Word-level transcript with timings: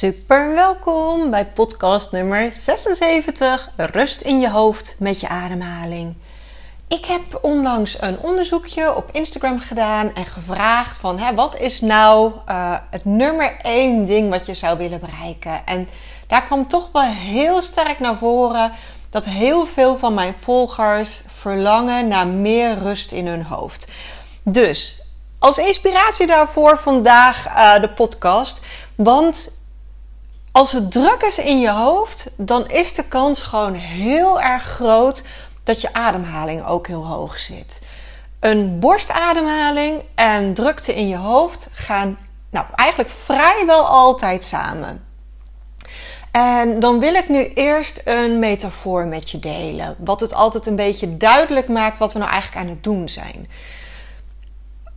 Super 0.00 0.54
welkom 0.54 1.30
bij 1.30 1.46
podcast 1.46 2.12
nummer 2.12 2.52
76, 2.52 3.70
Rust 3.76 4.20
in 4.20 4.40
je 4.40 4.50
hoofd 4.50 4.96
met 4.98 5.20
je 5.20 5.28
ademhaling. 5.28 6.14
Ik 6.88 7.04
heb 7.04 7.38
onlangs 7.42 8.02
een 8.02 8.18
onderzoekje 8.18 8.96
op 8.96 9.10
Instagram 9.12 9.58
gedaan 9.58 10.14
en 10.14 10.24
gevraagd 10.24 10.98
van 10.98 11.18
hè, 11.18 11.34
wat 11.34 11.56
is 11.56 11.80
nou 11.80 12.32
uh, 12.48 12.78
het 12.90 13.04
nummer 13.04 13.56
één 13.62 14.04
ding 14.04 14.30
wat 14.30 14.46
je 14.46 14.54
zou 14.54 14.78
willen 14.78 15.00
bereiken. 15.00 15.66
En 15.66 15.88
daar 16.26 16.44
kwam 16.44 16.66
toch 16.66 16.88
wel 16.92 17.02
heel 17.02 17.62
sterk 17.62 17.98
naar 17.98 18.16
voren 18.16 18.72
dat 19.10 19.24
heel 19.24 19.66
veel 19.66 19.96
van 19.96 20.14
mijn 20.14 20.34
volgers 20.38 21.22
verlangen 21.26 22.08
naar 22.08 22.26
meer 22.26 22.78
rust 22.78 23.12
in 23.12 23.26
hun 23.26 23.44
hoofd. 23.44 23.88
Dus 24.42 25.02
als 25.38 25.58
inspiratie 25.58 26.26
daarvoor 26.26 26.78
vandaag 26.78 27.46
uh, 27.46 27.80
de 27.80 27.90
podcast. 27.90 28.64
Want 28.94 29.58
als 30.52 30.72
het 30.72 30.92
druk 30.92 31.22
is 31.22 31.38
in 31.38 31.60
je 31.60 31.70
hoofd, 31.70 32.30
dan 32.36 32.68
is 32.68 32.94
de 32.94 33.04
kans 33.04 33.42
gewoon 33.42 33.74
heel 33.74 34.40
erg 34.40 34.62
groot 34.62 35.24
dat 35.64 35.80
je 35.80 35.92
ademhaling 35.92 36.66
ook 36.66 36.86
heel 36.86 37.06
hoog 37.06 37.38
zit. 37.38 37.88
Een 38.40 38.78
borstademhaling 38.78 40.02
en 40.14 40.54
drukte 40.54 40.94
in 40.94 41.08
je 41.08 41.16
hoofd 41.16 41.68
gaan 41.72 42.18
nou, 42.50 42.66
eigenlijk 42.74 43.10
vrijwel 43.10 43.86
altijd 43.86 44.44
samen. 44.44 45.04
En 46.30 46.80
dan 46.80 46.98
wil 46.98 47.14
ik 47.14 47.28
nu 47.28 47.52
eerst 47.52 48.00
een 48.04 48.38
metafoor 48.38 49.06
met 49.06 49.30
je 49.30 49.38
delen. 49.38 49.96
Wat 49.98 50.20
het 50.20 50.34
altijd 50.34 50.66
een 50.66 50.76
beetje 50.76 51.16
duidelijk 51.16 51.68
maakt 51.68 51.98
wat 51.98 52.12
we 52.12 52.18
nou 52.18 52.30
eigenlijk 52.30 52.62
aan 52.62 52.70
het 52.70 52.84
doen 52.84 53.08
zijn. 53.08 53.48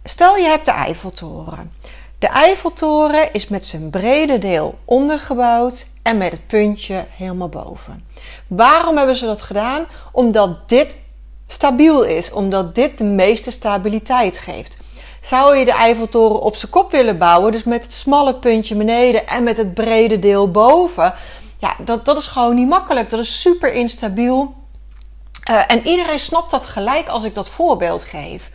Stel 0.04 0.38
je 0.38 0.48
hebt 0.48 0.66
de 0.66 0.72
Eiffeltoren. 0.72 1.72
De 2.24 2.30
Eiffeltoren 2.30 3.34
is 3.34 3.48
met 3.48 3.66
zijn 3.66 3.90
brede 3.90 4.38
deel 4.38 4.78
ondergebouwd 4.86 5.88
en 6.04 6.18
met 6.18 6.32
het 6.32 6.48
puntje 6.48 7.06
helemaal 7.10 7.50
boven. 7.50 8.06
Waarom 8.48 8.98
hebben 8.98 9.16
ze 9.16 9.26
dat 9.26 9.42
gedaan? 9.42 9.86
Omdat 10.12 10.70
dit 10.70 10.98
stabiel 11.48 12.04
is, 12.04 12.32
omdat 12.32 12.76
dit 12.76 12.98
de 12.98 13.04
meeste 13.04 13.52
stabiliteit 13.52 14.38
geeft. 14.38 14.80
Zou 15.22 15.56
je 15.56 15.66
de 15.66 15.72
Eiffeltoren 15.72 16.42
op 16.42 16.56
zijn 16.56 16.72
kop 16.72 16.92
willen 16.92 17.18
bouwen, 17.18 17.52
dus 17.52 17.64
met 17.64 17.84
het 17.84 17.94
smalle 17.94 18.36
puntje 18.36 18.76
beneden 18.76 19.28
en 19.28 19.44
met 19.44 19.58
het 19.58 19.74
brede 19.74 20.20
deel 20.20 20.52
boven, 20.52 21.14
ja, 21.58 21.76
dat, 21.80 22.06
dat 22.06 22.18
is 22.18 22.28
gewoon 22.28 22.56
niet 22.56 22.68
makkelijk. 22.68 23.10
Dat 23.10 23.20
is 23.20 23.42
super 23.42 23.74
instabiel. 23.74 24.54
Uh, 25.50 25.64
en 25.68 25.88
iedereen 25.88 26.20
snapt 26.20 26.52
dat 26.52 26.66
gelijk 26.66 27.10
als 27.10 27.24
ik 27.24 27.34
dat 27.34 27.50
voorbeeld 27.50 28.04
geef. 28.04 28.50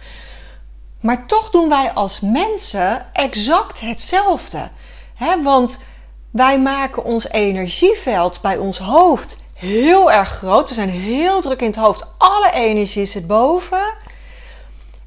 Maar 1.01 1.27
toch 1.27 1.51
doen 1.51 1.69
wij 1.69 1.93
als 1.93 2.21
mensen 2.21 3.07
exact 3.13 3.81
hetzelfde. 3.81 4.69
He, 5.15 5.43
want 5.43 5.83
wij 6.31 6.61
maken 6.61 7.05
ons 7.05 7.29
energieveld 7.29 8.41
bij 8.41 8.57
ons 8.57 8.79
hoofd 8.79 9.43
heel 9.55 10.13
erg 10.13 10.29
groot. 10.29 10.69
We 10.69 10.75
zijn 10.75 10.89
heel 10.89 11.41
druk 11.41 11.61
in 11.61 11.67
het 11.67 11.77
hoofd. 11.77 12.07
Alle 12.19 12.51
energie 12.51 13.07
zit 13.07 13.27
boven. 13.27 13.95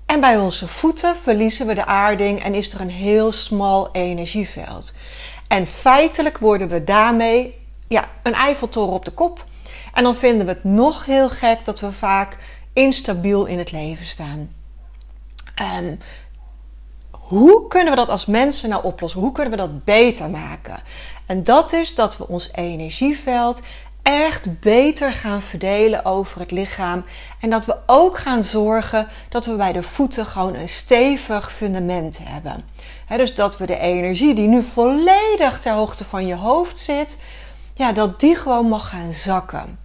En 0.05 0.19
bij 0.19 0.37
onze 0.37 0.67
voeten 0.67 1.15
verliezen 1.15 1.67
we 1.67 1.73
de 1.73 1.85
aarding 1.85 2.43
en 2.43 2.53
is 2.53 2.73
er 2.73 2.81
een 2.81 2.89
heel 2.89 3.31
smal 3.31 3.89
energieveld. 3.91 4.93
En 5.47 5.67
feitelijk 5.67 6.37
worden 6.37 6.67
we 6.67 6.83
daarmee 6.83 7.67
ja, 7.87 8.09
een 8.23 8.33
Eiffeltoren 8.33 8.93
op 8.93 9.05
de 9.05 9.11
kop. 9.11 9.45
En 9.93 10.03
dan 10.03 10.15
vinden 10.15 10.45
we 10.45 10.51
het 10.51 10.63
nog 10.63 11.05
heel 11.05 11.29
gek 11.29 11.65
dat 11.65 11.79
we 11.79 11.91
vaak 11.91 12.37
instabiel 12.73 13.45
in 13.45 13.57
het 13.57 13.71
leven 13.71 14.05
staan. 14.05 14.60
Hoe 17.11 17.67
kunnen 17.67 17.89
we 17.89 17.99
dat 17.99 18.09
als 18.09 18.25
mensen 18.25 18.69
nou 18.69 18.83
oplossen? 18.83 19.19
Hoe 19.19 19.31
kunnen 19.31 19.51
we 19.51 19.57
dat 19.57 19.83
beter 19.83 20.29
maken? 20.29 20.79
En 21.25 21.43
dat 21.43 21.73
is 21.73 21.95
dat 21.95 22.17
we 22.17 22.27
ons 22.27 22.49
energieveld 22.53 23.61
echt 24.01 24.59
beter 24.59 25.13
gaan 25.13 25.41
verdelen 25.41 26.05
over 26.05 26.39
het 26.39 26.51
lichaam. 26.51 27.05
En 27.39 27.49
dat 27.49 27.65
we 27.65 27.77
ook 27.85 28.17
gaan 28.17 28.43
zorgen 28.43 29.07
dat 29.29 29.45
we 29.45 29.55
bij 29.55 29.71
de 29.71 29.83
voeten 29.83 30.25
gewoon 30.25 30.55
een 30.55 30.69
stevig 30.69 31.51
fundament 31.51 32.19
hebben. 32.23 32.63
dus 33.07 33.35
dat 33.35 33.57
we 33.57 33.65
de 33.65 33.77
energie 33.77 34.33
die 34.33 34.47
nu 34.47 34.63
volledig 34.63 35.59
ter 35.59 35.73
hoogte 35.73 36.05
van 36.05 36.27
je 36.27 36.35
hoofd 36.35 36.79
zit, 36.79 37.17
ja, 37.73 37.91
dat 37.91 38.19
die 38.19 38.35
gewoon 38.35 38.67
mag 38.67 38.89
gaan 38.89 39.13
zakken. 39.13 39.79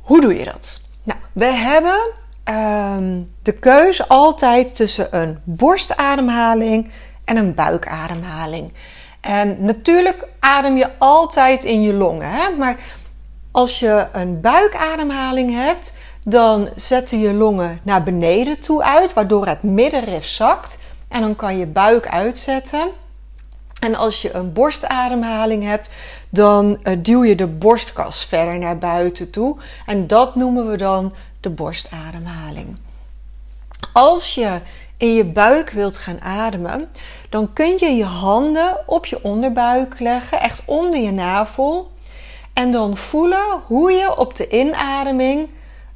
Hoe 0.00 0.20
doe 0.20 0.38
je 0.38 0.44
dat? 0.44 0.80
Nou, 1.02 1.18
we 1.32 1.44
hebben 1.44 2.10
um, 2.44 3.32
de 3.42 3.52
keuze 3.52 4.08
altijd 4.08 4.76
tussen 4.76 5.16
een 5.20 5.38
borstademhaling 5.44 6.90
en 7.24 7.36
een 7.36 7.54
buikademhaling. 7.54 8.72
En 9.20 9.64
natuurlijk 9.64 10.28
adem 10.40 10.76
je 10.76 10.88
altijd 10.98 11.64
in 11.64 11.82
je 11.82 11.92
longen, 11.92 12.30
hè? 12.30 12.56
maar 12.56 12.76
als 13.50 13.78
je 13.78 14.06
een 14.12 14.40
buikademhaling 14.40 15.50
hebt, 15.54 15.94
dan 16.20 16.68
zetten 16.74 17.18
je 17.18 17.32
longen 17.32 17.80
naar 17.82 18.02
beneden 18.02 18.62
toe 18.62 18.82
uit, 18.82 19.12
waardoor 19.12 19.46
het 19.46 19.62
middenrif 19.62 20.24
zakt. 20.26 20.78
En 21.08 21.20
dan 21.20 21.36
kan 21.36 21.58
je 21.58 21.66
buik 21.66 22.06
uitzetten. 22.08 22.88
En 23.80 23.94
als 23.94 24.22
je 24.22 24.34
een 24.34 24.52
borstademhaling 24.52 25.64
hebt, 25.64 25.90
dan 26.30 26.80
uh, 26.82 26.96
duw 26.98 27.24
je 27.24 27.34
de 27.34 27.46
borstkas 27.46 28.24
verder 28.24 28.58
naar 28.58 28.78
buiten 28.78 29.30
toe. 29.30 29.56
En 29.86 30.06
dat 30.06 30.34
noemen 30.34 30.70
we 30.70 30.76
dan 30.76 31.12
de 31.42 31.50
borstademhaling. 31.50 32.78
Als 33.92 34.34
je 34.34 34.60
in 34.96 35.14
je 35.14 35.24
buik 35.24 35.70
wilt 35.70 35.98
gaan 35.98 36.20
ademen, 36.20 36.88
dan 37.28 37.52
kun 37.52 37.76
je 37.78 37.90
je 37.90 38.04
handen 38.04 38.78
op 38.86 39.06
je 39.06 39.22
onderbuik 39.22 40.00
leggen, 40.00 40.40
echt 40.40 40.62
onder 40.66 41.00
je 41.00 41.10
navel. 41.10 41.90
En 42.52 42.70
dan 42.70 42.96
voelen 42.96 43.60
hoe 43.66 43.92
je 43.92 44.16
op 44.16 44.34
de 44.34 44.48
inademing 44.48 45.50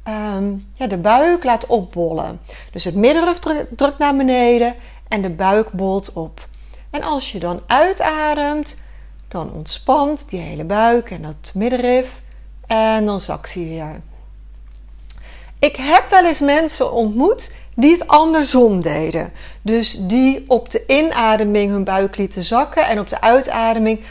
um, 0.07 0.65
ja, 0.73 0.87
de 0.87 0.97
buik 0.97 1.43
laat 1.43 1.65
opbollen. 1.65 2.39
Dus 2.71 2.83
het 2.83 2.95
middenrif 2.95 3.39
drukt 3.75 3.97
naar 3.97 4.15
beneden 4.15 4.75
en 5.07 5.21
de 5.21 5.29
buik 5.29 5.71
bolt 5.71 6.13
op. 6.13 6.47
En 6.89 7.03
als 7.03 7.31
je 7.31 7.39
dan 7.39 7.61
uitademt, 7.67 8.81
dan 9.27 9.51
ontspant 9.51 10.29
die 10.29 10.39
hele 10.39 10.63
buik 10.63 11.11
en 11.11 11.21
dat 11.21 11.51
middenrif. 11.53 12.21
En 12.67 13.05
dan 13.05 13.19
zakt 13.19 13.53
hij 13.53 13.63
weer. 13.63 14.01
Ik 15.59 15.75
heb 15.75 16.09
wel 16.09 16.25
eens 16.25 16.39
mensen 16.39 16.91
ontmoet 16.91 17.53
die 17.75 17.91
het 17.91 18.07
andersom 18.07 18.81
deden. 18.81 19.31
Dus 19.61 19.97
die 19.99 20.43
op 20.47 20.69
de 20.69 20.83
inademing 20.87 21.71
hun 21.71 21.83
buik 21.83 22.17
lieten 22.17 22.43
zakken 22.43 22.87
en 22.87 22.99
op 22.99 23.09
de 23.09 23.21
uitademing 23.21 23.99
uh, 23.99 24.05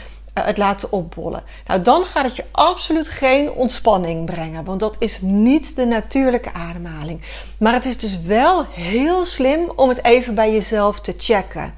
het 0.45 0.57
laten 0.57 0.91
opbollen. 0.91 1.43
Nou, 1.67 1.81
dan 1.81 2.03
gaat 2.03 2.25
het 2.25 2.35
je 2.35 2.45
absoluut 2.51 3.09
geen 3.09 3.51
ontspanning 3.51 4.25
brengen, 4.25 4.63
want 4.63 4.79
dat 4.79 4.95
is 4.99 5.21
niet 5.21 5.75
de 5.75 5.85
natuurlijke 5.85 6.53
ademhaling. 6.53 7.21
Maar 7.59 7.73
het 7.73 7.85
is 7.85 7.97
dus 7.97 8.21
wel 8.21 8.65
heel 8.65 9.25
slim 9.25 9.71
om 9.75 9.89
het 9.89 10.03
even 10.03 10.35
bij 10.35 10.51
jezelf 10.51 10.99
te 10.99 11.13
checken. 11.17 11.73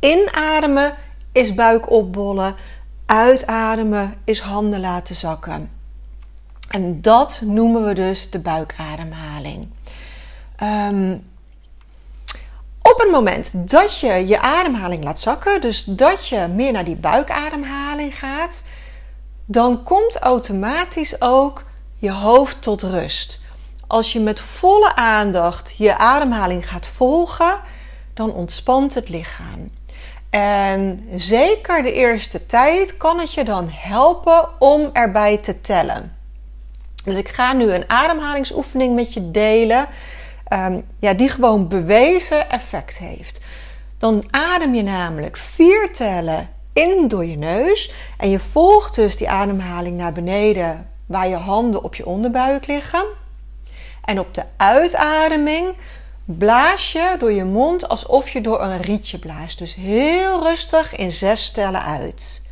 Inademen 0.00 0.94
is 1.32 1.54
buik 1.54 1.90
opbollen, 1.90 2.54
uitademen 3.06 4.14
is 4.24 4.40
handen 4.40 4.80
laten 4.80 5.14
zakken. 5.14 5.81
En 6.72 7.02
dat 7.02 7.40
noemen 7.44 7.84
we 7.84 7.94
dus 7.94 8.30
de 8.30 8.38
buikademhaling. 8.38 9.68
Um, 10.62 11.30
op 12.82 12.98
het 12.98 13.10
moment 13.10 13.70
dat 13.70 13.98
je 13.98 14.26
je 14.26 14.40
ademhaling 14.40 15.04
laat 15.04 15.20
zakken, 15.20 15.60
dus 15.60 15.84
dat 15.84 16.28
je 16.28 16.46
meer 16.54 16.72
naar 16.72 16.84
die 16.84 16.96
buikademhaling 16.96 18.18
gaat, 18.18 18.64
dan 19.44 19.82
komt 19.82 20.18
automatisch 20.18 21.20
ook 21.20 21.64
je 21.98 22.12
hoofd 22.12 22.62
tot 22.62 22.82
rust. 22.82 23.40
Als 23.86 24.12
je 24.12 24.20
met 24.20 24.40
volle 24.40 24.94
aandacht 24.94 25.74
je 25.78 25.98
ademhaling 25.98 26.68
gaat 26.68 26.86
volgen, 26.86 27.60
dan 28.14 28.32
ontspant 28.32 28.94
het 28.94 29.08
lichaam. 29.08 29.70
En 30.30 31.08
zeker 31.14 31.82
de 31.82 31.92
eerste 31.92 32.46
tijd 32.46 32.96
kan 32.96 33.18
het 33.18 33.34
je 33.34 33.44
dan 33.44 33.68
helpen 33.70 34.48
om 34.60 34.90
erbij 34.92 35.38
te 35.38 35.60
tellen. 35.60 36.20
Dus 37.04 37.16
ik 37.16 37.28
ga 37.28 37.52
nu 37.52 37.72
een 37.72 37.90
ademhalingsoefening 37.90 38.94
met 38.94 39.14
je 39.14 39.30
delen. 39.30 39.86
ehm, 40.44 40.80
ja, 40.98 41.14
die 41.14 41.28
gewoon 41.28 41.68
bewezen 41.68 42.50
effect 42.50 42.98
heeft. 42.98 43.40
Dan 43.98 44.24
adem 44.30 44.74
je 44.74 44.82
namelijk 44.82 45.36
vier 45.36 45.92
tellen 45.92 46.48
in 46.72 47.08
door 47.08 47.24
je 47.24 47.36
neus 47.36 47.92
en 48.18 48.30
je 48.30 48.38
volgt 48.38 48.94
dus 48.94 49.16
die 49.16 49.28
ademhaling 49.28 49.96
naar 49.96 50.12
beneden 50.12 50.90
waar 51.06 51.28
je 51.28 51.36
handen 51.36 51.82
op 51.82 51.94
je 51.94 52.06
onderbuik 52.06 52.66
liggen. 52.66 53.04
En 54.04 54.18
op 54.18 54.34
de 54.34 54.42
uitademing 54.56 55.76
blaas 56.24 56.92
je 56.92 57.16
door 57.18 57.32
je 57.32 57.44
mond 57.44 57.88
alsof 57.88 58.28
je 58.28 58.40
door 58.40 58.62
een 58.62 58.80
rietje 58.80 59.18
blaast. 59.18 59.58
Dus 59.58 59.74
heel 59.74 60.42
rustig 60.42 60.96
in 60.96 61.10
zes 61.12 61.50
tellen 61.50 61.82
uit. 61.82 62.46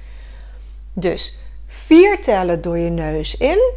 Dus 0.93 1.35
vier 1.67 2.23
tellen 2.23 2.63
door 2.63 2.79
je 2.79 2.91
neus 2.91 3.37
in, 3.37 3.73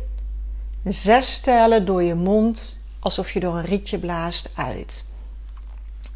zes 0.84 1.40
tellen 1.40 1.86
door 1.86 2.04
je 2.04 2.16
mond 2.16 2.82
alsof 3.00 3.30
je 3.30 3.40
door 3.40 3.56
een 3.56 3.66
rietje 3.66 4.00
blaast 4.00 4.52
uit. 4.56 5.06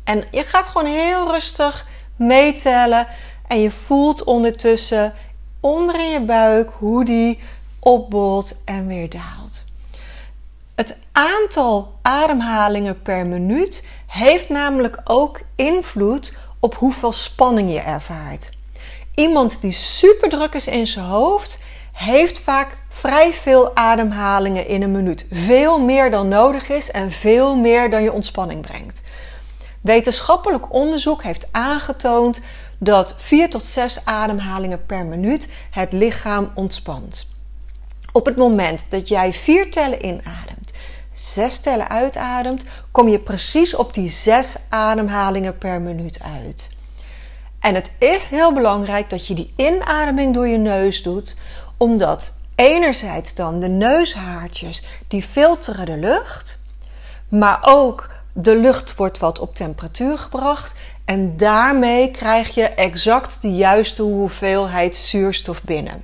En 0.04 0.28
je 0.32 0.44
gaat 0.44 0.68
gewoon 0.68 0.88
heel 0.88 1.32
rustig 1.32 1.86
meetellen 2.16 3.08
en 3.48 3.60
je 3.62 3.72
voelt 3.72 4.24
ondertussen 4.24 5.14
onder 5.60 6.00
in 6.00 6.12
je 6.12 6.26
buik 6.26 6.70
hoe 6.78 7.06
die 7.06 7.40
opbolt 7.80 8.62
en 8.66 8.88
weer 8.88 9.10
daalt. 9.10 9.66
Het 10.76 10.98
aantal 11.12 11.94
ademhalingen 12.02 13.02
per 13.02 13.26
minuut 13.26 13.88
heeft 14.08 14.50
namelijk 14.50 15.02
ook 15.04 15.42
invloed 15.56 16.34
op 16.60 16.76
hoeveel 16.76 17.12
spanning 17.12 17.72
je 17.72 17.80
ervaart. 17.80 18.50
Iemand 19.16 19.62
die 19.62 19.72
super 19.72 20.30
druk 20.30 20.54
is 20.54 20.68
in 20.68 20.88
zijn 20.88 21.06
hoofd, 21.06 21.60
heeft 21.92 22.40
vaak 22.40 22.78
vrij 23.00 23.34
veel 23.34 23.76
ademhalingen 23.76 24.68
in 24.68 24.82
een 24.82 24.92
minuut. 24.92 25.26
Veel 25.32 25.80
meer 25.80 26.12
dan 26.12 26.28
nodig 26.28 26.70
is 26.70 26.92
en 26.92 27.12
veel 27.12 27.56
meer 27.56 27.90
dan 27.90 28.04
je 28.04 28.14
ontspanning 28.14 28.62
brengt. 28.62 29.04
Wetenschappelijk 29.82 30.74
onderzoek 30.74 31.24
heeft 31.24 31.48
aangetoond 31.52 32.42
dat 32.78 33.16
4 33.18 33.50
tot 33.50 33.64
6 33.64 34.06
ademhalingen 34.06 34.86
per 34.86 35.06
minuut 35.06 35.50
het 35.72 35.92
lichaam 35.92 36.52
ontspant. 36.56 37.28
Op 38.12 38.26
het 38.26 38.36
moment 38.36 38.86
dat 38.90 39.08
jij 39.08 39.34
vier 39.34 39.72
tellen 39.72 40.06
inademt, 40.06 40.74
zes 41.14 41.60
tellen 41.60 41.90
uitademt, 41.90 42.64
kom 42.92 43.08
je 43.08 43.20
precies 43.20 43.76
op 43.76 43.94
die 43.94 44.10
zes 44.10 44.58
ademhalingen 44.70 45.58
per 45.58 45.82
minuut 45.82 46.20
uit. 46.22 46.76
En 47.60 47.76
het 47.76 47.92
is 48.00 48.24
heel 48.24 48.54
belangrijk 48.54 49.10
dat 49.10 49.28
je 49.28 49.34
die 49.34 49.54
inademing 49.56 50.34
door 50.34 50.48
je 50.48 50.58
neus 50.58 51.04
doet, 51.04 51.38
omdat 51.78 52.37
enerzijds 52.58 53.36
dan 53.36 53.60
de 53.60 53.68
neushaartjes 53.68 54.84
die 55.08 55.24
filteren 55.24 55.86
de 55.86 55.98
lucht, 55.98 56.64
maar 57.30 57.60
ook 57.62 58.10
de 58.34 58.58
lucht 58.58 58.96
wordt 58.96 59.18
wat 59.18 59.40
op 59.40 59.56
temperatuur 59.56 60.18
gebracht 60.18 60.76
en 61.06 61.38
daarmee 61.38 62.12
krijg 62.12 62.56
je 62.56 62.64
exact 62.64 63.42
de 63.42 63.56
juiste 63.56 64.02
hoeveelheid 64.02 64.96
zuurstof 64.96 65.64
binnen. 65.64 66.04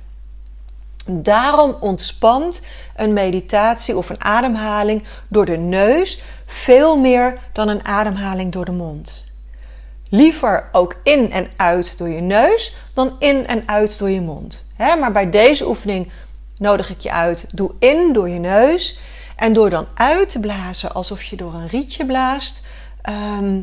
Daarom 1.06 1.76
ontspant 1.80 2.66
een 2.96 3.12
meditatie 3.12 3.96
of 3.96 4.10
een 4.10 4.24
ademhaling 4.24 5.04
door 5.28 5.44
de 5.44 5.56
neus 5.56 6.22
veel 6.46 6.98
meer 6.98 7.38
dan 7.52 7.68
een 7.68 7.84
ademhaling 7.84 8.52
door 8.52 8.64
de 8.64 8.72
mond. 8.72 9.32
Liever 10.08 10.68
ook 10.72 10.96
in 11.02 11.32
en 11.32 11.50
uit 11.56 11.98
door 11.98 12.08
je 12.08 12.20
neus 12.20 12.76
dan 12.94 13.16
in 13.18 13.46
en 13.46 13.62
uit 13.66 13.98
door 13.98 14.10
je 14.10 14.20
mond. 14.20 14.66
maar 14.78 15.12
bij 15.12 15.30
deze 15.30 15.68
oefening 15.68 16.10
nodig 16.64 16.90
ik 16.90 17.00
je 17.00 17.10
uit: 17.10 17.56
doe 17.56 17.70
in 17.78 18.12
door 18.12 18.28
je 18.28 18.38
neus 18.38 18.98
en 19.36 19.52
door 19.52 19.70
dan 19.70 19.86
uit 19.94 20.30
te 20.30 20.40
blazen 20.40 20.92
alsof 20.92 21.22
je 21.22 21.36
door 21.36 21.54
een 21.54 21.68
rietje 21.68 22.06
blaast. 22.06 22.66
Ehm, 23.02 23.60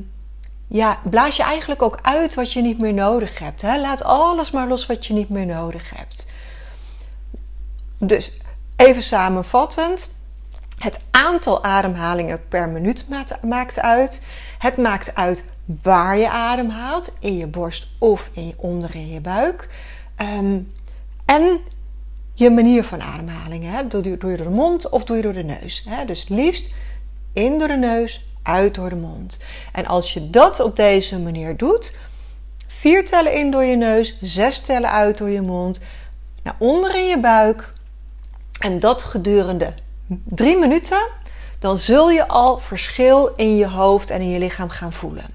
ja, 0.68 1.00
blaas 1.04 1.36
je 1.36 1.44
eigenlijk 1.44 1.82
ook 1.82 2.00
uit 2.02 2.36
wat 2.36 2.54
je 2.54 2.62
niet 2.62 2.80
meer 2.80 2.94
nodig 2.94 3.40
hebt. 3.40 3.64
Laat 3.64 4.04
alles 4.04 4.52
maar 4.52 4.68
los 4.68 4.86
wat 4.86 5.06
je 5.06 5.14
niet 5.14 5.30
meer 5.30 5.46
nodig 5.46 5.90
hebt. 5.96 6.32
Dus 7.98 8.32
even 8.76 9.04
samenvattend. 9.04 10.20
Het 10.78 11.00
aantal 11.12 11.64
ademhalingen 11.64 12.48
per 12.48 12.70
minuut 12.70 13.06
maakt 13.42 13.80
uit. 13.80 14.26
Het 14.58 14.78
maakt 14.78 15.16
uit 15.16 15.46
waar 15.82 16.18
je 16.18 16.30
ademhaalt, 16.30 17.14
in 17.20 17.38
je 17.38 17.48
borst 17.48 17.88
of 17.98 18.30
in 18.32 18.48
je, 18.48 18.54
onder 18.58 18.96
in 18.96 19.10
je 19.10 19.22
buik. 19.22 19.70
Ehm, 20.16 20.60
en 21.26 21.60
je 22.42 22.50
manier 22.50 22.84
van 22.84 23.02
ademhaling. 23.02 23.64
Hè? 23.64 23.88
Doe, 23.88 24.10
je 24.10 24.18
door 24.18 24.38
de 24.38 24.50
mond 24.50 24.90
of 24.90 25.04
doe 25.04 25.16
je 25.16 25.22
door 25.22 25.34
de 25.34 25.44
neus. 25.44 25.84
Hè? 25.90 26.06
Dus 26.06 26.28
liefst 26.28 26.70
in 27.34 27.58
door 27.58 27.68
de 27.68 27.78
neus, 27.78 28.26
uit 28.44 28.76
door 28.76 28.90
de 28.90 28.96
mond. 28.96 29.40
En 29.72 29.86
als 29.86 30.14
je 30.14 30.30
dat 30.30 30.60
op 30.60 30.76
deze 30.76 31.20
manier 31.20 31.58
doet, 31.58 31.96
vier 32.68 33.06
tellen 33.06 33.34
in 33.34 33.52
door 33.52 33.64
je 33.64 33.76
neus, 33.76 34.18
zes 34.22 34.62
tellen 34.62 34.92
uit 34.92 35.18
door 35.18 35.30
je 35.30 35.42
mond, 35.42 35.80
naar 36.44 36.56
onder 36.58 36.96
in 36.96 37.08
je 37.08 37.20
buik, 37.20 37.74
en 38.60 38.80
dat 38.80 39.04
gedurende 39.04 39.74
drie 40.24 40.58
minuten, 40.58 41.08
dan 41.60 41.78
zul 41.78 42.10
je 42.10 42.28
al 42.28 42.58
verschil 42.58 43.28
in 43.36 43.58
je 43.58 43.68
hoofd 43.68 44.10
en 44.10 44.22
in 44.22 44.30
je 44.30 44.40
lichaam 44.40 44.70
gaan 44.70 44.94
voelen. 44.94 45.26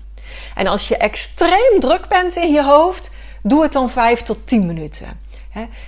En 0.55 0.67
als 0.67 0.89
je 0.89 0.97
extreem 0.97 1.81
druk 1.81 2.09
bent 2.09 2.37
in 2.37 2.53
je 2.53 2.65
hoofd, 2.65 3.11
doe 3.43 3.63
het 3.63 3.73
dan 3.73 3.91
5 3.91 4.23
tot 4.23 4.47
10 4.47 4.67
minuten. 4.67 5.21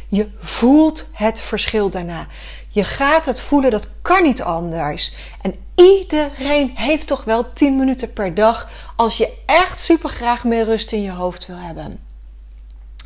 Je 0.09 0.31
voelt 0.41 1.05
het 1.13 1.41
verschil 1.41 1.91
daarna. 1.91 2.27
Je 2.69 2.85
gaat 2.85 3.27
het 3.27 3.41
voelen, 3.41 3.71
dat 3.71 3.91
kan 4.03 4.23
niet 4.23 4.43
anders. 4.43 5.13
En 5.43 5.55
iedereen 5.75 6.71
heeft 6.75 7.07
toch 7.07 7.25
wel 7.25 7.53
10 7.53 7.77
minuten 7.77 8.13
per 8.13 8.35
dag 8.35 8.71
als 8.97 9.17
je 9.17 9.39
echt 9.47 9.81
super 9.81 10.11
graag 10.11 10.45
meer 10.45 10.65
rust 10.65 10.93
in 10.93 11.03
je 11.03 11.11
hoofd 11.11 11.47
wil 11.47 11.57
hebben. 11.57 12.01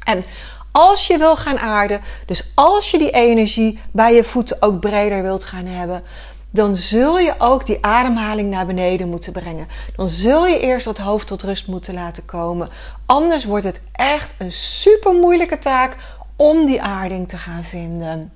En 0.05 0.25
als 0.73 1.06
je 1.06 1.19
wil 1.19 1.37
gaan 1.37 1.59
aarden, 1.59 2.00
dus 2.26 2.50
als 2.55 2.91
je 2.91 2.99
die 2.99 3.11
energie 3.11 3.81
bij 3.93 4.15
je 4.15 4.25
voeten 4.25 4.56
ook 4.62 4.81
breder 4.81 5.23
wilt 5.23 5.44
gaan 5.44 5.67
hebben, 5.67 6.03
dan 6.50 6.76
zul 6.76 7.19
je 7.19 7.35
ook 7.38 7.67
die 7.67 7.85
ademhaling 7.85 8.50
naar 8.50 8.67
beneden 8.67 9.08
moeten 9.08 9.32
brengen. 9.32 9.69
Dan 9.97 10.08
zul 10.08 10.47
je 10.47 10.58
eerst 10.58 10.85
dat 10.85 10.99
hoofd 10.99 11.26
tot 11.26 11.43
rust 11.43 11.67
moeten 11.67 11.94
laten 11.94 12.25
komen. 12.25 12.69
Anders 13.06 13.44
wordt 13.44 13.65
het 13.65 13.81
echt 13.93 14.35
een 14.38 14.53
super 14.53 15.12
moeilijke 15.12 15.58
taak 15.58 15.97
om 16.43 16.67
die 16.67 16.83
aarding 16.83 17.29
te 17.29 17.37
gaan 17.37 17.65
vinden. 17.65 18.33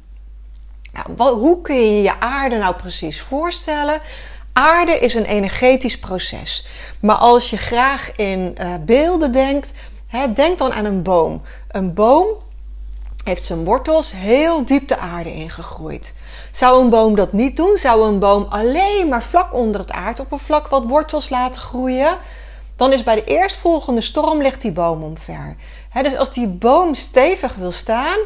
Nou, 0.93 1.31
hoe 1.39 1.61
kun 1.61 1.75
je 1.75 2.03
je 2.03 2.21
aarde 2.21 2.57
nou 2.57 2.75
precies 2.75 3.21
voorstellen? 3.21 4.01
Aarde 4.53 4.99
is 4.99 5.15
een 5.15 5.25
energetisch 5.25 5.99
proces. 5.99 6.67
Maar 7.01 7.17
als 7.17 7.51
je 7.51 7.57
graag 7.57 8.17
in 8.17 8.55
uh, 8.61 8.75
beelden 8.81 9.33
denkt, 9.33 9.75
denk 10.35 10.59
dan 10.59 10.73
aan 10.73 10.85
een 10.85 11.03
boom. 11.03 11.43
Een 11.69 11.95
boom 11.95 12.27
heeft 13.25 13.43
zijn 13.43 13.65
wortels 13.65 14.13
heel 14.13 14.65
diep 14.65 14.89
de 14.89 14.97
aarde 14.97 15.33
ingegroeid. 15.33 16.15
Zou 16.53 16.83
een 16.83 16.91
boom 16.91 17.15
dat 17.15 17.33
niet 17.33 17.57
doen? 17.57 17.77
Zou 17.77 18.07
een 18.07 18.19
boom 18.19 18.47
alleen 18.49 19.09
maar 19.09 19.23
vlak 19.23 19.55
onder 19.55 19.81
het 19.81 19.93
aardoppervlak 19.93 20.69
wat 20.69 20.85
wortels 20.85 21.29
laten 21.29 21.61
groeien? 21.61 22.19
Dan 22.77 22.93
is 22.93 23.03
bij 23.03 23.15
de 23.15 23.25
eerstvolgende 23.25 24.01
storm 24.01 24.43
ligt 24.43 24.61
die 24.61 24.73
boom 24.73 25.03
omver. 25.03 25.57
Dus 26.03 26.17
als 26.17 26.33
die 26.33 26.49
boom 26.49 26.95
stevig 26.95 27.55
wil 27.55 27.73
staan, 27.73 28.19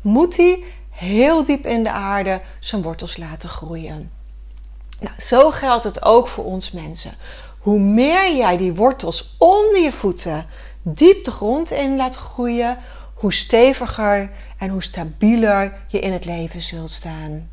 moet 0.00 0.36
hij 0.36 0.64
heel 0.90 1.44
diep 1.44 1.66
in 1.66 1.82
de 1.82 1.90
aarde 1.90 2.40
zijn 2.60 2.82
wortels 2.82 3.16
laten 3.16 3.48
groeien. 3.48 4.10
Nou, 5.00 5.14
zo 5.18 5.50
geldt 5.50 5.84
het 5.84 6.04
ook 6.04 6.28
voor 6.28 6.44
ons 6.44 6.70
mensen. 6.70 7.12
Hoe 7.58 7.78
meer 7.78 8.36
jij 8.36 8.56
die 8.56 8.74
wortels 8.74 9.34
onder 9.38 9.80
je 9.80 9.92
voeten 9.92 10.46
diep 10.82 11.24
de 11.24 11.30
grond 11.30 11.70
in 11.70 11.96
laat 11.96 12.16
groeien, 12.16 12.78
hoe 13.14 13.32
steviger 13.32 14.30
en 14.58 14.68
hoe 14.68 14.82
stabieler 14.82 15.72
je 15.86 15.98
in 15.98 16.12
het 16.12 16.24
leven 16.24 16.62
zult 16.62 16.90
staan. 16.90 17.48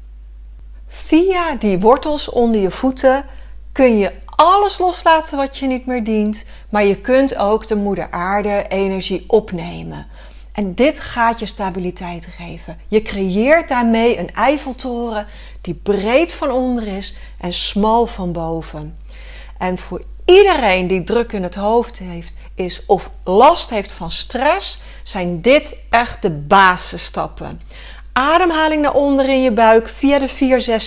Via 0.87 1.55
die 1.55 1.79
wortels 1.79 2.29
onder 2.29 2.61
je 2.61 2.71
voeten 2.71 3.25
kun 3.71 3.97
je 3.97 4.11
alles 4.35 4.77
loslaten 4.77 5.37
wat 5.37 5.57
je 5.57 5.65
niet 5.65 5.85
meer 5.85 6.03
dient, 6.03 6.45
maar 6.69 6.85
je 6.85 7.01
kunt 7.01 7.35
ook 7.35 7.67
de 7.67 7.75
moeder 7.75 8.11
aarde 8.11 8.65
energie 8.67 9.23
opnemen. 9.27 10.07
En 10.53 10.73
dit 10.75 10.99
gaat 10.99 11.39
je 11.39 11.45
stabiliteit 11.45 12.25
geven. 12.25 12.77
Je 12.87 13.01
creëert 13.01 13.67
daarmee 13.67 14.19
een 14.19 14.33
Eiffeltoren 14.33 15.27
die 15.61 15.73
breed 15.73 16.33
van 16.33 16.51
onder 16.51 16.87
is 16.87 17.17
en 17.39 17.53
smal 17.53 18.05
van 18.05 18.31
boven. 18.31 18.97
En 19.57 19.77
voor 19.77 20.03
iedereen 20.25 20.87
die 20.87 21.03
druk 21.03 21.31
in 21.31 21.43
het 21.43 21.55
hoofd 21.55 21.97
heeft 21.97 22.37
is 22.55 22.85
of 22.85 23.09
last 23.23 23.69
heeft 23.69 23.91
van 23.91 24.11
stress, 24.11 24.81
zijn 25.03 25.41
dit 25.41 25.75
echt 25.89 26.21
de 26.21 26.29
basisstappen. 26.29 27.61
Ademhaling 28.13 28.81
naar 28.81 28.93
onder 28.93 29.29
in 29.29 29.41
je 29.41 29.51
buik 29.51 29.89
via 29.89 30.19
de 30.19 30.29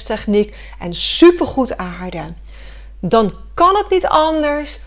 4-6 0.02 0.04
techniek 0.04 0.56
en 0.78 0.94
supergoed 0.94 1.76
aarden. 1.76 2.36
Dan 3.00 3.32
kan 3.54 3.76
het 3.76 3.90
niet 3.90 4.06
anders 4.06 4.80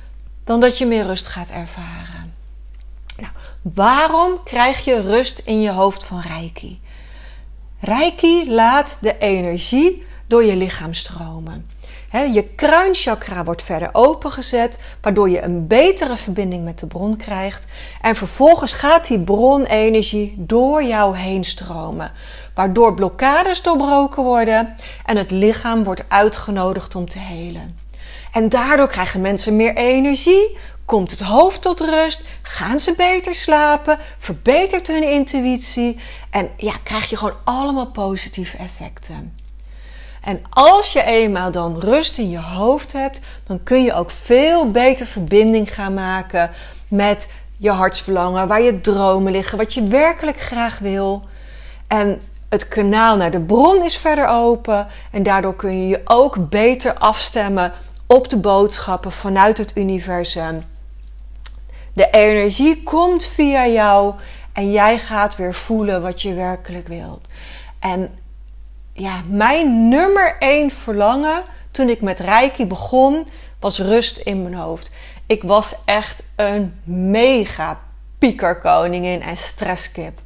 dan 0.43 0.59
dat 0.59 0.77
je 0.77 0.85
meer 0.85 1.05
rust 1.05 1.27
gaat 1.27 1.49
ervaren. 1.49 2.33
Nou, 3.17 3.31
waarom 3.61 4.43
krijg 4.43 4.85
je 4.85 5.01
rust 5.01 5.39
in 5.39 5.61
je 5.61 5.71
hoofd 5.71 6.03
van 6.03 6.21
Reiki? 6.21 6.79
Reiki 7.79 8.51
laat 8.51 8.97
de 9.01 9.17
energie 9.17 10.05
door 10.27 10.43
je 10.43 10.55
lichaam 10.55 10.93
stromen. 10.93 11.69
je 12.11 12.43
kruinchakra 12.55 13.43
wordt 13.43 13.63
verder 13.63 13.89
opengezet, 13.91 14.79
waardoor 15.01 15.29
je 15.29 15.41
een 15.41 15.67
betere 15.67 16.17
verbinding 16.17 16.63
met 16.63 16.79
de 16.79 16.87
bron 16.87 17.17
krijgt. 17.17 17.65
En 18.01 18.15
vervolgens 18.15 18.73
gaat 18.73 19.07
die 19.07 19.19
bronenergie 19.19 20.33
door 20.37 20.83
jou 20.83 21.17
heen 21.17 21.43
stromen, 21.43 22.11
waardoor 22.53 22.93
blokkades 22.93 23.61
doorbroken 23.61 24.23
worden 24.23 24.75
en 25.05 25.17
het 25.17 25.31
lichaam 25.31 25.83
wordt 25.83 26.03
uitgenodigd 26.07 26.95
om 26.95 27.07
te 27.07 27.19
helen. 27.19 27.77
En 28.31 28.49
daardoor 28.49 28.87
krijgen 28.87 29.21
mensen 29.21 29.55
meer 29.55 29.75
energie, 29.75 30.57
komt 30.85 31.11
het 31.11 31.19
hoofd 31.19 31.61
tot 31.61 31.79
rust, 31.79 32.27
gaan 32.41 32.79
ze 32.79 32.93
beter 32.97 33.35
slapen, 33.35 33.99
verbetert 34.17 34.87
hun 34.87 35.11
intuïtie 35.11 35.99
en 36.29 36.49
ja, 36.57 36.73
krijg 36.83 37.09
je 37.09 37.17
gewoon 37.17 37.37
allemaal 37.43 37.91
positieve 37.91 38.57
effecten. 38.57 39.37
En 40.21 40.41
als 40.49 40.93
je 40.93 41.03
eenmaal 41.03 41.51
dan 41.51 41.79
rust 41.79 42.17
in 42.17 42.29
je 42.29 42.39
hoofd 42.39 42.93
hebt, 42.93 43.21
dan 43.43 43.63
kun 43.63 43.83
je 43.83 43.93
ook 43.93 44.11
veel 44.11 44.71
beter 44.71 45.05
verbinding 45.05 45.73
gaan 45.73 45.93
maken 45.93 46.49
met 46.87 47.29
je 47.57 47.69
hartsverlangen, 47.69 48.47
waar 48.47 48.61
je 48.61 48.81
dromen 48.81 49.31
liggen, 49.31 49.57
wat 49.57 49.73
je 49.73 49.87
werkelijk 49.87 50.41
graag 50.41 50.79
wil. 50.79 51.23
En 51.87 52.21
het 52.49 52.67
kanaal 52.67 53.17
naar 53.17 53.31
de 53.31 53.39
bron 53.39 53.83
is 53.83 53.97
verder 53.97 54.27
open 54.27 54.87
en 55.11 55.23
daardoor 55.23 55.55
kun 55.55 55.81
je 55.81 55.87
je 55.87 56.01
ook 56.05 56.49
beter 56.49 56.93
afstemmen 56.93 57.73
op 58.11 58.29
de 58.29 58.37
boodschappen 58.37 59.11
vanuit 59.11 59.57
het 59.57 59.71
universum. 59.75 60.63
De 61.93 62.09
energie 62.09 62.83
komt 62.83 63.25
via 63.25 63.67
jou 63.67 64.15
en 64.53 64.71
jij 64.71 64.99
gaat 64.99 65.35
weer 65.35 65.53
voelen 65.55 66.01
wat 66.01 66.21
je 66.21 66.33
werkelijk 66.33 66.87
wilt. 66.87 67.29
En 67.79 68.09
ja, 68.93 69.21
mijn 69.27 69.89
nummer 69.89 70.35
één 70.39 70.71
verlangen 70.71 71.43
toen 71.71 71.89
ik 71.89 72.01
met 72.01 72.19
Reiki 72.19 72.65
begon, 72.65 73.27
was 73.59 73.79
rust 73.79 74.17
in 74.17 74.41
mijn 74.41 74.53
hoofd. 74.53 74.91
Ik 75.25 75.43
was 75.43 75.75
echt 75.85 76.23
een 76.35 76.79
mega 76.83 77.79
piekerkoningin 78.19 79.21
en 79.21 79.37
stresskip. 79.37 80.21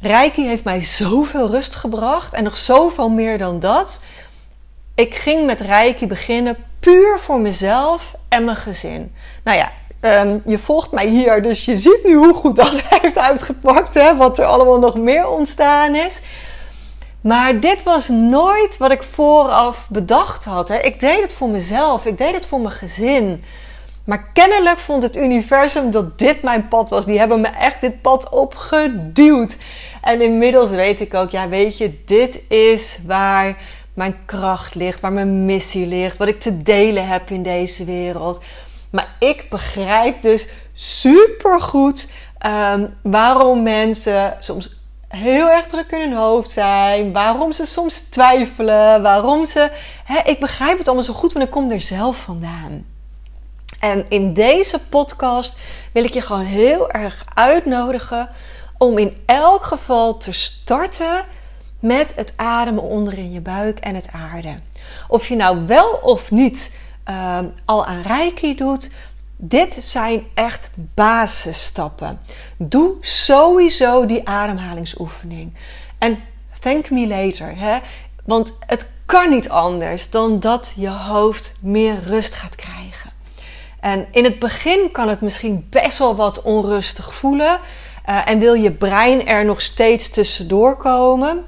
Reiki 0.00 0.46
heeft 0.46 0.64
mij 0.64 0.82
zoveel 0.82 1.50
rust 1.50 1.74
gebracht 1.74 2.32
en 2.32 2.44
nog 2.44 2.56
zoveel 2.56 3.08
meer 3.08 3.38
dan 3.38 3.58
dat. 3.58 4.02
Ik 5.00 5.14
ging 5.14 5.46
met 5.46 5.60
Reiki 5.60 6.06
beginnen 6.06 6.56
puur 6.80 7.18
voor 7.18 7.40
mezelf 7.40 8.14
en 8.28 8.44
mijn 8.44 8.56
gezin. 8.56 9.14
Nou 9.44 9.56
ja, 9.56 9.72
ehm, 10.00 10.38
je 10.44 10.58
volgt 10.58 10.90
mij 10.92 11.06
hier, 11.06 11.42
dus 11.42 11.64
je 11.64 11.78
ziet 11.78 12.00
nu 12.04 12.14
hoe 12.14 12.34
goed 12.34 12.56
dat 12.62 12.82
heeft 12.88 13.18
uitgepakt. 13.18 13.94
Hè? 13.94 14.16
Wat 14.16 14.38
er 14.38 14.44
allemaal 14.44 14.78
nog 14.78 14.96
meer 14.96 15.28
ontstaan 15.28 15.94
is. 15.94 16.20
Maar 17.20 17.60
dit 17.60 17.82
was 17.82 18.08
nooit 18.08 18.76
wat 18.76 18.90
ik 18.90 19.02
vooraf 19.02 19.86
bedacht 19.88 20.44
had. 20.44 20.68
Hè. 20.68 20.78
Ik 20.78 21.00
deed 21.00 21.22
het 21.22 21.34
voor 21.34 21.48
mezelf, 21.48 22.06
ik 22.06 22.18
deed 22.18 22.34
het 22.34 22.46
voor 22.46 22.60
mijn 22.60 22.74
gezin. 22.74 23.44
Maar 24.04 24.30
kennelijk 24.32 24.78
vond 24.78 25.02
het 25.02 25.16
universum 25.16 25.90
dat 25.90 26.18
dit 26.18 26.42
mijn 26.42 26.68
pad 26.68 26.88
was. 26.88 27.06
Die 27.06 27.18
hebben 27.18 27.40
me 27.40 27.48
echt 27.48 27.80
dit 27.80 28.02
pad 28.02 28.28
opgeduwd. 28.28 29.56
En 30.02 30.20
inmiddels 30.20 30.70
weet 30.70 31.00
ik 31.00 31.14
ook, 31.14 31.30
ja 31.30 31.48
weet 31.48 31.78
je, 31.78 32.04
dit 32.04 32.40
is 32.48 32.98
waar 33.06 33.56
mijn 33.94 34.16
kracht 34.26 34.74
ligt, 34.74 35.00
waar 35.00 35.12
mijn 35.12 35.44
missie 35.44 35.86
ligt, 35.86 36.16
wat 36.16 36.28
ik 36.28 36.40
te 36.40 36.62
delen 36.62 37.06
heb 37.06 37.30
in 37.30 37.42
deze 37.42 37.84
wereld. 37.84 38.42
Maar 38.90 39.16
ik 39.18 39.46
begrijp 39.50 40.22
dus 40.22 40.50
super 40.74 41.60
goed 41.60 42.10
um, 42.46 42.94
waarom 43.02 43.62
mensen 43.62 44.36
soms 44.38 44.78
heel 45.08 45.50
erg 45.50 45.66
druk 45.66 45.90
in 45.90 46.00
hun 46.00 46.12
hoofd 46.12 46.50
zijn, 46.50 47.12
waarom 47.12 47.52
ze 47.52 47.66
soms 47.66 48.00
twijfelen, 48.00 49.02
waarom 49.02 49.46
ze. 49.46 49.70
Ik 50.24 50.40
begrijp 50.40 50.78
het 50.78 50.86
allemaal 50.86 51.04
zo 51.04 51.12
goed, 51.12 51.32
want 51.32 51.44
ik 51.44 51.50
kom 51.50 51.70
er 51.70 51.80
zelf 51.80 52.16
vandaan. 52.16 52.86
En 53.80 54.04
in 54.08 54.32
deze 54.32 54.80
podcast 54.88 55.58
wil 55.92 56.04
ik 56.04 56.12
je 56.12 56.20
gewoon 56.20 56.44
heel 56.44 56.90
erg 56.90 57.24
uitnodigen 57.34 58.28
om 58.78 58.98
in 58.98 59.16
elk 59.26 59.64
geval 59.64 60.16
te 60.16 60.32
starten 60.32 61.24
met 61.80 62.14
het 62.14 62.32
ademen 62.36 62.82
onder 62.82 63.18
in 63.18 63.32
je 63.32 63.40
buik 63.40 63.78
en 63.78 63.94
het 63.94 64.08
aarden. 64.12 64.62
Of 65.08 65.28
je 65.28 65.36
nou 65.36 65.66
wel 65.66 65.90
of 65.90 66.30
niet 66.30 66.72
uh, 67.08 67.38
al 67.64 67.86
aan 67.86 68.02
reiki 68.02 68.54
doet, 68.54 68.90
dit 69.36 69.76
zijn 69.80 70.26
echt 70.34 70.70
basisstappen. 70.76 72.20
Doe 72.56 72.92
sowieso 73.00 74.06
die 74.06 74.28
ademhalingsoefening. 74.28 75.52
En 75.98 76.18
thank 76.60 76.90
me 76.90 77.06
later. 77.06 77.52
Hè? 77.56 77.78
Want 78.24 78.56
het 78.66 78.86
kan 79.06 79.30
niet 79.30 79.48
anders 79.48 80.10
dan 80.10 80.40
dat 80.40 80.72
je 80.76 80.88
hoofd 80.88 81.56
meer 81.60 82.02
rust 82.04 82.34
gaat 82.34 82.54
krijgen. 82.54 83.10
En 83.80 84.06
in 84.10 84.24
het 84.24 84.38
begin 84.38 84.90
kan 84.92 85.08
het 85.08 85.20
misschien 85.20 85.66
best 85.70 85.98
wel 85.98 86.16
wat 86.16 86.42
onrustig 86.42 87.14
voelen. 87.14 87.58
Uh, 88.08 88.28
en 88.28 88.38
wil 88.38 88.54
je 88.54 88.70
brein 88.70 89.26
er 89.26 89.44
nog 89.44 89.60
steeds 89.60 90.10
tussendoor 90.10 90.76
komen. 90.76 91.44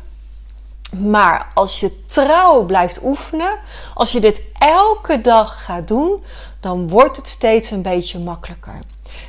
Maar 0.99 1.51
als 1.55 1.81
je 1.81 2.05
trouw 2.07 2.65
blijft 2.65 3.03
oefenen, 3.03 3.59
als 3.95 4.13
je 4.13 4.21
dit 4.21 4.43
elke 4.59 5.21
dag 5.21 5.65
gaat 5.65 5.89
doen, 5.89 6.25
dan 6.61 6.89
wordt 6.89 7.17
het 7.17 7.29
steeds 7.29 7.71
een 7.71 7.83
beetje 7.83 8.19
makkelijker. 8.19 8.81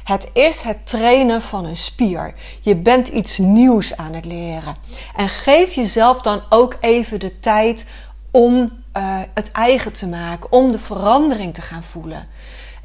Het 0.03 0.29
is 0.33 0.61
het 0.61 0.87
trainen 0.87 1.41
van 1.41 1.65
een 1.65 1.77
spier. 1.77 2.33
Je 2.61 2.75
bent 2.75 3.07
iets 3.07 3.37
nieuws 3.37 3.97
aan 3.97 4.13
het 4.13 4.25
leren. 4.25 4.75
En 5.15 5.29
geef 5.29 5.73
jezelf 5.73 6.21
dan 6.21 6.41
ook 6.49 6.77
even 6.79 7.19
de 7.19 7.39
tijd 7.39 7.89
om 8.31 8.55
uh, 8.97 9.19
het 9.33 9.51
eigen 9.51 9.93
te 9.93 10.07
maken, 10.07 10.51
om 10.51 10.71
de 10.71 10.79
verandering 10.79 11.53
te 11.53 11.61
gaan 11.61 11.83
voelen. 11.83 12.27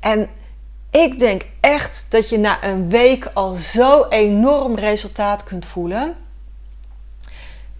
En 0.00 0.28
ik 0.90 1.18
denk 1.18 1.47
echt 1.61 2.06
dat 2.08 2.28
je 2.28 2.38
na 2.38 2.64
een 2.64 2.88
week 2.88 3.30
al 3.35 3.54
zo 3.54 4.04
enorm 4.08 4.75
resultaat 4.75 5.44
kunt 5.44 5.66
voelen. 5.66 6.14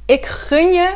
Ik 0.09 0.27
gun 0.27 0.73
je 0.73 0.95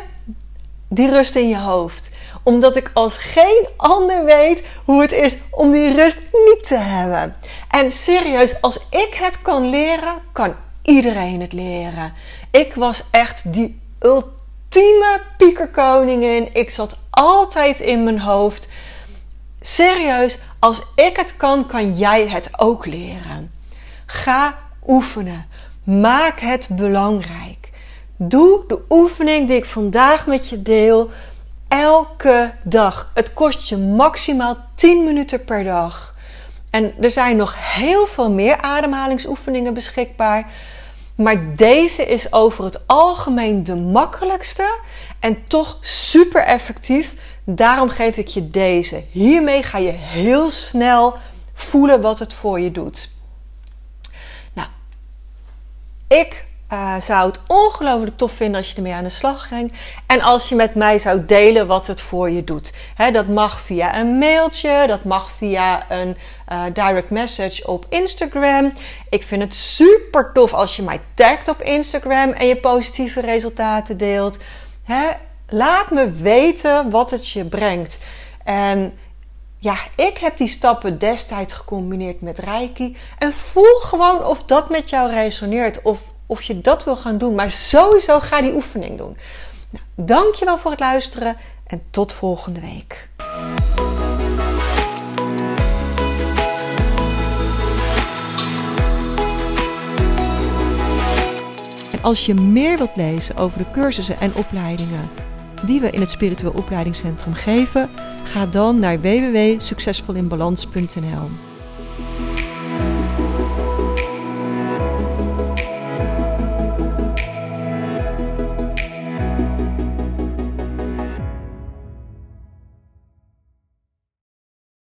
die 0.89 1.09
rust 1.09 1.35
in 1.35 1.49
je 1.49 1.59
hoofd 1.59 2.11
omdat 2.43 2.75
ik 2.75 2.91
als 2.93 3.17
geen 3.17 3.67
ander 3.77 4.25
weet 4.25 4.63
hoe 4.85 5.01
het 5.01 5.11
is 5.11 5.37
om 5.49 5.71
die 5.71 5.95
rust 5.95 6.17
niet 6.31 6.67
te 6.67 6.77
hebben. 6.77 7.35
En 7.69 7.91
serieus, 7.91 8.61
als 8.61 8.87
ik 8.89 9.13
het 9.13 9.41
kan 9.41 9.69
leren, 9.69 10.13
kan 10.31 10.55
iedereen 10.81 11.41
het 11.41 11.53
leren. 11.53 12.13
Ik 12.51 12.73
was 12.73 13.03
echt 13.11 13.53
die 13.53 13.81
ultieme 13.99 15.21
piekerkoningin. 15.37 16.53
Ik 16.53 16.69
zat 16.69 16.97
altijd 17.09 17.79
in 17.79 18.03
mijn 18.03 18.19
hoofd. 18.19 18.69
Serieus, 19.61 20.39
als 20.59 20.81
ik 20.95 21.17
het 21.17 21.37
kan, 21.37 21.67
kan 21.67 21.91
jij 21.91 22.27
het 22.27 22.49
ook 22.59 22.85
leren. 22.85 23.51
Ga 24.05 24.57
oefenen. 24.87 25.47
Maak 25.83 26.39
het 26.39 26.67
belangrijk. 26.71 27.62
Doe 28.27 28.63
de 28.67 28.79
oefening 28.89 29.47
die 29.47 29.57
ik 29.57 29.65
vandaag 29.65 30.27
met 30.27 30.49
je 30.49 30.61
deel 30.61 31.09
elke 31.67 32.53
dag. 32.63 33.11
Het 33.13 33.33
kost 33.33 33.69
je 33.69 33.77
maximaal 33.77 34.57
10 34.75 35.03
minuten 35.03 35.45
per 35.45 35.63
dag. 35.63 36.15
En 36.69 36.93
er 37.01 37.11
zijn 37.11 37.35
nog 37.35 37.55
heel 37.57 38.07
veel 38.07 38.31
meer 38.31 38.61
ademhalingsoefeningen 38.61 39.73
beschikbaar. 39.73 40.51
Maar 41.15 41.55
deze 41.55 42.05
is 42.05 42.33
over 42.33 42.63
het 42.63 42.87
algemeen 42.87 43.63
de 43.63 43.75
makkelijkste 43.75 44.79
en 45.19 45.47
toch 45.47 45.77
super 45.81 46.43
effectief. 46.43 47.13
Daarom 47.43 47.89
geef 47.89 48.17
ik 48.17 48.27
je 48.27 48.49
deze. 48.49 49.03
Hiermee 49.11 49.63
ga 49.63 49.77
je 49.77 49.91
heel 49.91 50.51
snel 50.51 51.15
voelen 51.53 52.01
wat 52.01 52.19
het 52.19 52.33
voor 52.33 52.59
je 52.59 52.71
doet. 52.71 53.09
Nou, 54.53 54.67
ik 56.07 56.45
uh, 56.73 57.01
zou 57.01 57.27
het 57.27 57.39
ongelooflijk 57.47 58.17
tof 58.17 58.31
vinden 58.31 58.57
als 58.57 58.69
je 58.69 58.75
ermee 58.75 58.93
aan 58.93 59.03
de 59.03 59.09
slag 59.09 59.47
ging. 59.47 59.73
En 60.07 60.21
als 60.21 60.49
je 60.49 60.55
met 60.55 60.75
mij 60.75 60.99
zou 60.99 61.25
delen 61.25 61.67
wat 61.67 61.87
het 61.87 62.01
voor 62.01 62.29
je 62.29 62.43
doet. 62.43 62.73
dat 63.11 63.27
mag 63.27 63.59
via 63.59 63.99
een 63.99 64.17
mailtje, 64.17 64.83
dat 64.87 65.03
mag 65.03 65.31
via 65.31 65.91
een 65.91 66.17
uh, 66.51 66.63
direct 66.73 67.09
message 67.09 67.67
op 67.67 67.85
Instagram. 67.89 68.73
Ik 69.09 69.23
vind 69.23 69.41
het 69.41 69.55
super 69.55 70.31
tof 70.33 70.53
als 70.53 70.75
je 70.75 70.83
mij 70.83 70.99
tagt 71.13 71.47
op 71.47 71.61
Instagram 71.61 72.31
en 72.31 72.47
je 72.47 72.57
positieve 72.57 73.21
resultaten 73.21 73.97
deelt. 73.97 74.39
laat 75.47 75.91
me 75.91 76.11
weten 76.11 76.89
wat 76.89 77.11
het 77.11 77.29
je 77.29 77.45
brengt. 77.45 77.99
En 78.43 78.93
ja, 79.57 79.75
ik 79.95 80.17
heb 80.17 80.37
die 80.37 80.47
stappen 80.47 80.99
destijds 80.99 81.53
gecombineerd 81.53 82.21
met 82.21 82.39
Reiki. 82.39 82.97
En 83.17 83.33
voel 83.33 83.75
gewoon 83.75 84.25
of 84.25 84.43
dat 84.43 84.69
met 84.69 84.89
jou 84.89 85.11
resoneert. 85.11 85.81
Of 85.81 86.12
of 86.33 86.41
je 86.41 86.61
dat 86.61 86.83
wil 86.83 86.95
gaan 86.95 87.17
doen. 87.17 87.35
Maar 87.35 87.51
sowieso 87.51 88.19
ga 88.19 88.41
die 88.41 88.53
oefening 88.53 88.97
doen. 88.97 89.17
Nou, 89.69 89.85
dankjewel 89.95 90.57
voor 90.57 90.71
het 90.71 90.79
luisteren 90.79 91.37
en 91.67 91.81
tot 91.89 92.13
volgende 92.13 92.59
week. 92.59 93.09
Als 102.01 102.25
je 102.25 102.33
meer 102.33 102.77
wilt 102.77 102.95
lezen 102.95 103.35
over 103.35 103.57
de 103.57 103.71
cursussen 103.71 104.19
en 104.19 104.35
opleidingen 104.35 105.09
die 105.65 105.81
we 105.81 105.89
in 105.89 106.01
het 106.01 106.11
Spiritueel 106.11 106.51
Opleidingscentrum 106.51 107.33
geven, 107.33 107.89
ga 108.23 108.45
dan 108.45 108.79
naar 108.79 109.01
www.succesvolinbalans.nl. 109.01 111.52